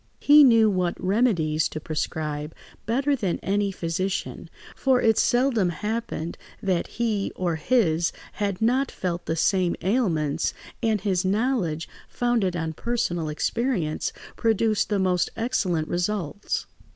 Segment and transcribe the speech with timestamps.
[0.19, 2.55] He knew what remedies to prescribe
[2.87, 9.27] better than any physician, for it seldom happened that he or his had not felt
[9.27, 16.65] the same ailments, and his knowledge, founded on personal experience, produced the most excellent results.